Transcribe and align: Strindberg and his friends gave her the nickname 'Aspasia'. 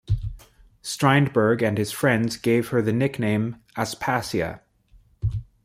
Strindberg 0.81 1.61
and 1.61 1.77
his 1.77 1.91
friends 1.91 2.35
gave 2.35 2.69
her 2.69 2.81
the 2.81 2.91
nickname 2.91 3.57
'Aspasia'. 3.77 4.61